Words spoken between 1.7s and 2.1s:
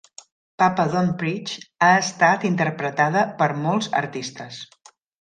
ha